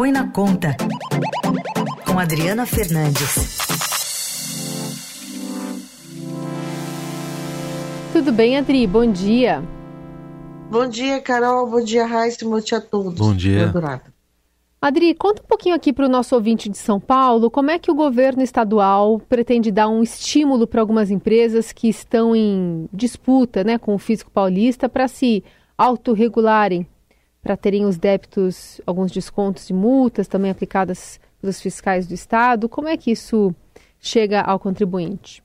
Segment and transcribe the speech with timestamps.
[0.00, 0.74] Põe na Conta,
[2.06, 3.58] com Adriana Fernandes.
[8.10, 8.86] Tudo bem, Adri?
[8.86, 9.62] Bom dia.
[10.70, 11.68] Bom dia, Carol.
[11.68, 12.48] Bom dia, Raíssa.
[12.48, 13.12] Bom dia a todos.
[13.12, 13.70] Bom dia.
[14.80, 17.90] Adri, conta um pouquinho aqui para o nosso ouvinte de São Paulo como é que
[17.90, 23.76] o governo estadual pretende dar um estímulo para algumas empresas que estão em disputa né,
[23.76, 25.44] com o Físico Paulista para se
[25.76, 26.86] autorregularem,
[27.42, 32.68] para terem os débitos, alguns descontos de multas também aplicadas pelos fiscais do Estado.
[32.68, 33.54] Como é que isso
[33.98, 35.42] chega ao contribuinte?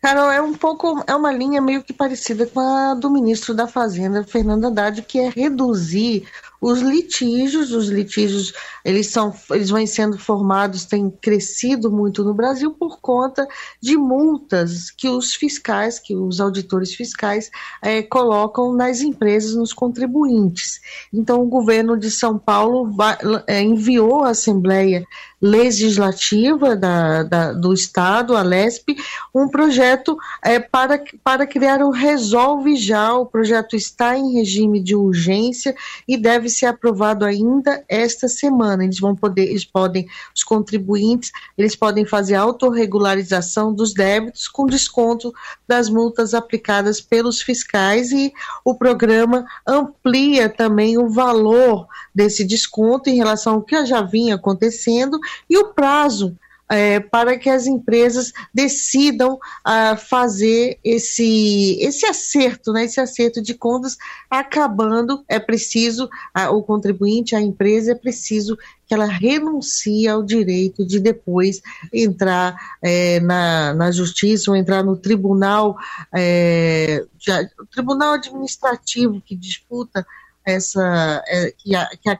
[0.00, 3.66] Carol, é um pouco, é uma linha meio que parecida com a do ministro da
[3.66, 6.28] Fazenda, Fernando Haddad, que é reduzir
[6.60, 8.52] os litígios, os litígios,
[8.84, 13.46] eles são, eles vão sendo formados, têm crescido muito no Brasil por conta
[13.80, 17.50] de multas que os fiscais, que os auditores fiscais
[17.82, 20.80] é, colocam nas empresas, nos contribuintes.
[21.12, 23.16] Então, o governo de São Paulo vai,
[23.46, 25.04] é, enviou à Assembleia
[25.40, 28.96] Legislativa da, da, do Estado, a LESP,
[29.34, 33.14] um projeto é, para, para criar o Resolve Já.
[33.14, 35.74] O projeto está em regime de urgência
[36.08, 38.84] e deve ser aprovado ainda esta semana.
[38.84, 45.32] Eles vão poder, eles podem, os contribuintes, eles podem fazer autorregularização dos débitos com desconto
[45.66, 48.32] das multas aplicadas pelos fiscais e
[48.64, 55.18] o programa amplia também o valor desse desconto em relação ao que já vinha acontecendo
[55.48, 56.36] e o prazo
[56.68, 63.54] é, para que as empresas decidam uh, fazer esse, esse acerto, né, esse acerto de
[63.54, 63.96] contas,
[64.28, 70.84] acabando, é preciso, uh, o contribuinte, a empresa, é preciso que ela renuncie ao direito
[70.84, 71.60] de depois
[71.92, 75.76] entrar é, na, na justiça ou entrar no tribunal,
[76.14, 77.32] é, de,
[77.72, 80.06] tribunal administrativo que disputa
[80.44, 81.72] essa, é, que,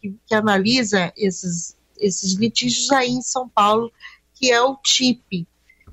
[0.00, 3.92] que, que analisa esses esses litígios aí em São Paulo,
[4.38, 5.46] que é o TIP.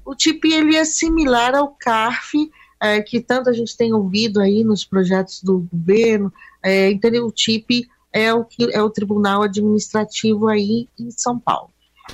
[0.06, 4.64] O TIP ele é similar ao CARF, é, que tanto a gente tem ouvido aí
[4.64, 6.32] nos projetos do governo,
[6.62, 11.70] é, então o TIP é o, que, é o Tribunal Administrativo aí em São Paulo.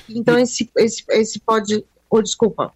[0.08, 1.84] Então esse, esse, esse pode...
[2.08, 2.72] Oh, desculpa.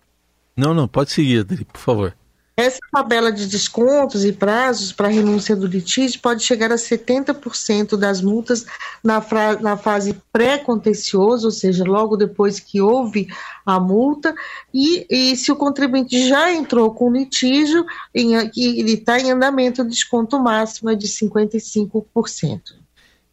[0.56, 2.16] Não, não, pode seguir, Adri, por favor.
[2.58, 8.22] Essa tabela de descontos e prazos para renúncia do litígio pode chegar a 70% das
[8.22, 8.64] multas
[9.04, 9.22] na,
[9.60, 13.28] na fase pré-contencioso, ou seja, logo depois que houve
[13.66, 14.34] a multa,
[14.72, 17.84] e, e se o contribuinte já entrou com litígio,
[18.14, 22.60] em, ele está em andamento, o desconto máximo é de 55%.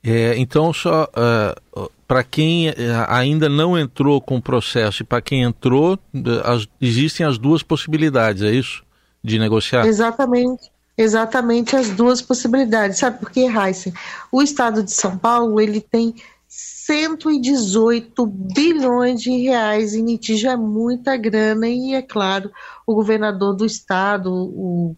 [0.03, 2.73] É, então, só uh, para quem uh,
[3.07, 5.97] ainda não entrou com o processo e para quem entrou,
[6.43, 8.82] as, existem as duas possibilidades, é isso?
[9.23, 9.85] De negociar?
[9.85, 10.71] Exatamente.
[10.95, 12.99] Exatamente as duas possibilidades.
[12.99, 13.93] Sabe por quê, Heisen?
[14.31, 16.13] O estado de São Paulo, ele tem
[16.47, 22.51] 118 bilhões de reais em litígio, é muita grana, e é claro,
[22.85, 24.95] o governador do estado, o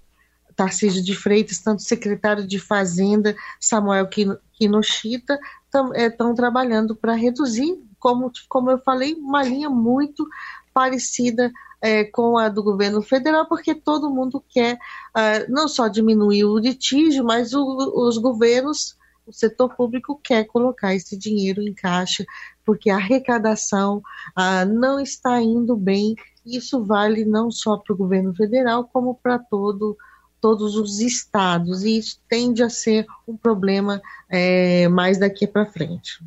[0.55, 4.09] Tarcísio de Freitas, tanto o secretário de Fazenda, Samuel
[4.53, 10.27] Kinoshita, estão é, trabalhando para reduzir, como, como eu falei, uma linha muito
[10.73, 11.51] parecida
[11.85, 16.57] é, com a do governo federal, porque todo mundo quer uh, não só diminuir o
[16.57, 22.25] litígio, mas o, os governos, o setor público quer colocar esse dinheiro em caixa,
[22.65, 26.15] porque a arrecadação uh, não está indo bem.
[26.43, 29.95] Isso vale não só para o governo federal, como para todo
[30.41, 36.23] todos os estados, e isso tende a ser um problema é, mais daqui para frente.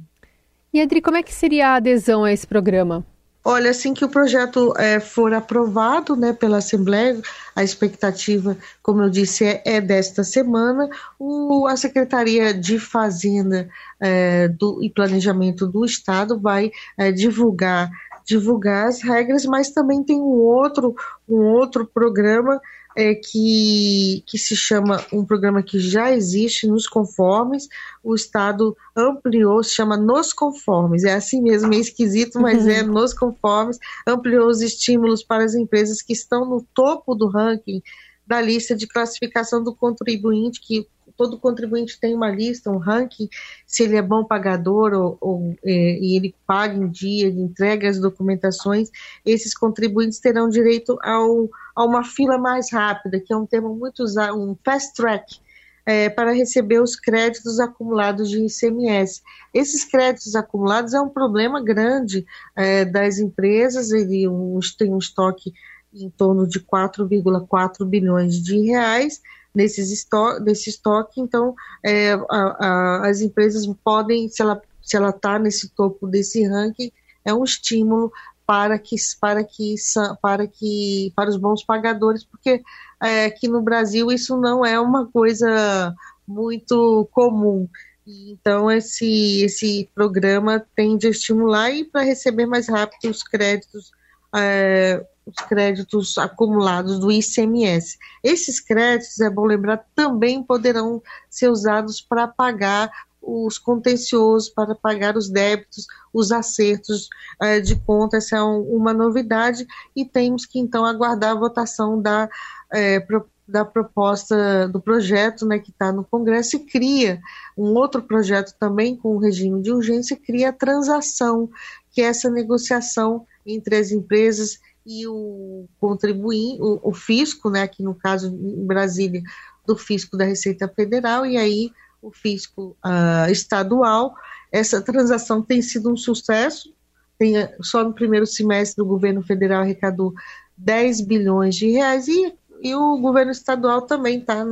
[0.73, 3.07] E Adri, como é que seria a adesão a esse programa?
[3.50, 7.19] Olha, assim que o projeto é, for aprovado né, pela Assembleia,
[7.56, 10.86] a expectativa, como eu disse, é, é desta semana.
[11.19, 13.66] O, a Secretaria de Fazenda
[13.98, 17.91] é, do, e Planejamento do Estado vai é, divulgar
[18.28, 20.94] divulgar as regras, mas também tem um outro,
[21.27, 22.61] um outro programa
[22.94, 27.69] é, que, que se chama um programa que já existe nos conformes,
[28.05, 32.92] o Estado ampliou, se chama Nos Conformes, é assim mesmo, é esquisito, mas é uhum.
[32.92, 37.83] Nos Conformes, ampliou os estímulos para as empresas que estão no topo do ranking
[38.27, 40.86] da lista de classificação do contribuinte, que
[41.18, 43.28] todo contribuinte tem uma lista, um ranking,
[43.66, 47.88] se ele é bom pagador ou, ou é, e ele paga em dia, ele entrega
[47.88, 48.88] as documentações,
[49.26, 54.04] esses contribuintes terão direito ao, a uma fila mais rápida, que é um termo muito
[54.04, 55.41] usado, um fast track,
[55.84, 59.22] é, para receber os créditos acumulados de ICMS.
[59.53, 62.24] Esses créditos acumulados é um problema grande
[62.54, 65.53] é, das empresas, ele um, tem um estoque
[65.92, 69.20] em torno de 4,4 bilhões de reais,
[69.54, 71.54] nesses esto desse estoque, então
[71.84, 76.91] é, a, a, as empresas podem, se ela se ela está nesse topo desse ranking,
[77.22, 78.10] é um estímulo
[78.47, 79.74] para que para que
[80.22, 82.62] para que para os bons pagadores, porque
[83.03, 85.94] é, aqui no Brasil isso não é uma coisa
[86.27, 87.68] muito comum.
[88.06, 93.91] Então esse esse programa tende a estimular e para receber mais rápido os créditos
[94.34, 97.98] é, os créditos acumulados do ICMS.
[98.22, 102.91] Esses créditos, é bom lembrar, também poderão ser usados para pagar
[103.21, 107.09] os contenciosos, para pagar os débitos, os acertos
[107.41, 108.16] é, de conta.
[108.16, 112.28] Essa é um, uma novidade e temos que então aguardar a votação da,
[112.72, 117.21] é, pro, da proposta do projeto né, que está no Congresso e cria
[117.57, 121.51] um outro projeto também com regime de urgência, cria a transação,
[121.91, 127.83] que é essa negociação entre as empresas e o contribuinte, o, o fisco, né, aqui
[127.83, 129.22] no caso em Brasília,
[129.66, 134.15] do fisco da Receita Federal, e aí o fisco uh, estadual.
[134.50, 136.72] Essa transação tem sido um sucesso,
[137.18, 140.15] tem, só no primeiro semestre do governo federal arrecadou
[140.56, 144.44] 10 bilhões de reais e, e o governo estadual também está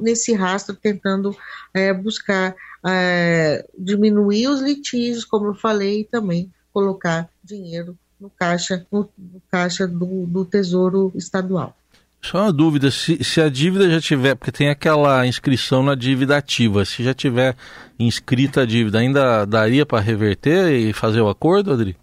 [0.00, 1.36] nesse rastro tentando
[1.72, 7.96] é, buscar é, diminuir os litígios, como eu falei, e também colocar dinheiro
[8.26, 11.76] no caixa, no, no caixa do, do Tesouro Estadual.
[12.20, 16.36] Só uma dúvida, se, se, a dívida já tiver, porque tem aquela inscrição na dívida
[16.36, 17.54] ativa, se já tiver
[17.98, 21.96] inscrita a dívida, ainda daria para reverter e fazer o acordo, Adri?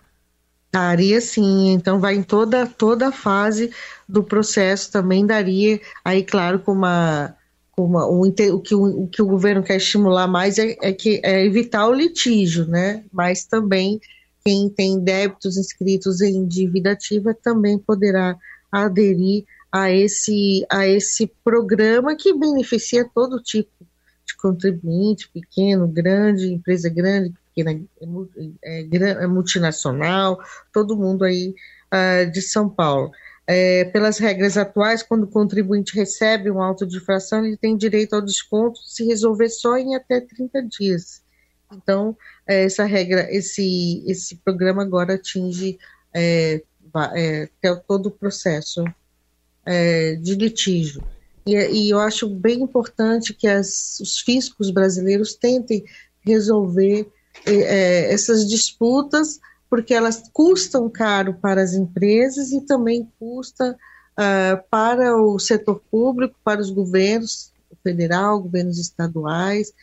[0.71, 3.69] Daria sim, então vai em toda, toda a fase
[4.07, 7.35] do processo, também daria, aí claro, com uma,
[7.71, 8.31] com uma o, o,
[8.61, 11.93] que, o, o que o governo quer estimular mais é, é, que, é evitar o
[11.93, 13.99] litígio, né, mas também
[14.45, 18.37] quem tem débitos inscritos em dívida ativa também poderá
[18.71, 23.71] aderir a esse, a esse programa que beneficia todo tipo
[24.25, 27.81] de contribuinte, pequeno, grande, empresa grande, pequena,
[28.63, 30.39] é, é, é multinacional,
[30.71, 31.55] todo mundo aí
[31.93, 33.11] uh, de São Paulo.
[33.45, 38.13] É, pelas regras atuais, quando o contribuinte recebe um auto de infração, ele tem direito
[38.13, 41.22] ao desconto se resolver só em até 30 dias.
[41.75, 42.15] Então,
[42.47, 45.77] é, essa regra, esse, esse programa agora atinge
[46.13, 46.61] é,
[47.15, 47.49] é,
[47.87, 48.83] todo o processo
[49.65, 51.03] é, de litígio.
[51.45, 55.83] E, e, eu acho bem importante que as, os fiscos brasileiros tentem
[56.21, 57.09] resolver
[57.45, 59.39] é, essas disputas,
[59.69, 63.75] porque elas custam caro para as empresas e também custa
[64.13, 67.51] uh, para o setor público, para os governos
[67.83, 69.73] federal, governos estaduais,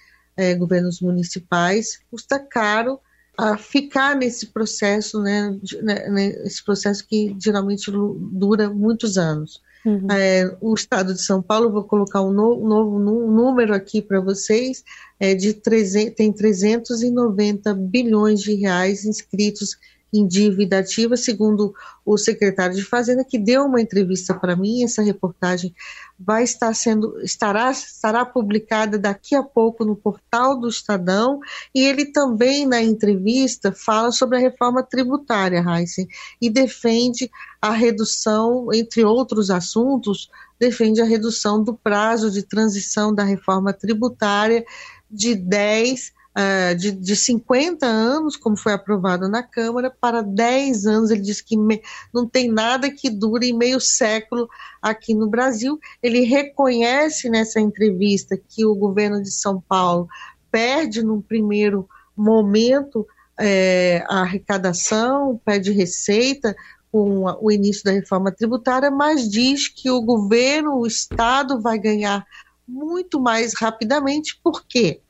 [0.41, 2.99] é, governos municipais, custa caro
[3.37, 7.91] a ficar nesse processo, né, né, né, esse processo que geralmente
[8.33, 9.61] dura muitos anos.
[9.85, 10.07] Uhum.
[10.11, 14.83] É, o estado de São Paulo, vou colocar um novo, novo número aqui para vocês,
[15.19, 19.77] é de 300, tem 390 bilhões de reais inscritos
[20.13, 21.73] em dívida ativa, segundo
[22.05, 24.83] o secretário de Fazenda, que deu uma entrevista para mim.
[24.83, 25.75] Essa reportagem
[26.19, 31.39] vai estar sendo, estará, estará publicada daqui a pouco no portal do Estadão.
[31.75, 36.09] E ele também, na entrevista, fala sobre a reforma tributária, Heisen,
[36.41, 37.31] e defende
[37.63, 40.29] a redução, entre outros assuntos,
[40.59, 44.65] defende a redução do prazo de transição da reforma tributária
[45.11, 51.11] de 10 uh, de, de 50 anos, como foi aprovado na Câmara, para 10 anos.
[51.11, 51.83] Ele diz que me,
[52.13, 54.49] não tem nada que dure meio século
[54.81, 55.79] aqui no Brasil.
[56.03, 60.09] Ele reconhece nessa entrevista que o governo de São Paulo
[60.51, 63.07] perde no primeiro momento
[63.39, 66.55] é, a arrecadação, pede receita
[66.93, 72.27] com o início da reforma tributária, mas diz que o governo, o Estado vai ganhar
[72.67, 74.39] muito mais rapidamente.
[74.43, 75.01] Por quê?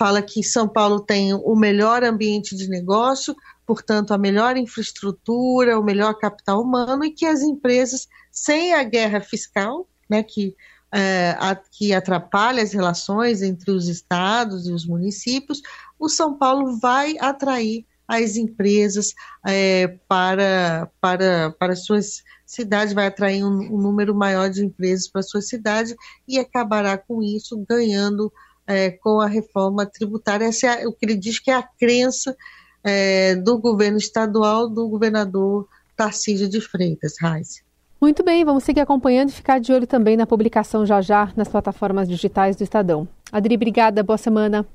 [0.00, 5.84] Fala que São Paulo tem o melhor ambiente de negócio, portanto, a melhor infraestrutura, o
[5.84, 10.56] melhor capital humano, e que as empresas, sem a guerra fiscal, né, que,
[10.90, 15.60] é, a, que atrapalha as relações entre os estados e os municípios,
[15.98, 19.12] o São Paulo vai atrair as empresas
[19.46, 25.22] é, para, para, para suas cidades, vai atrair um, um número maior de empresas para
[25.22, 25.94] sua cidade
[26.26, 28.32] e acabará com isso ganhando
[28.70, 30.44] é, com a reforma tributária.
[30.44, 32.36] Essa é o que ele diz que é a crença
[32.84, 37.62] é, do governo estadual, do governador Tarcísio de Freitas, Reis.
[38.00, 41.48] Muito bem, vamos seguir acompanhando e ficar de olho também na publicação já já nas
[41.48, 43.06] plataformas digitais do Estadão.
[43.30, 44.66] Adri, obrigada, boa semana.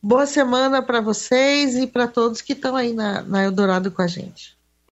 [0.00, 4.06] Boa semana para vocês e para todos que estão aí na, na Eldorado com a
[4.06, 4.56] gente.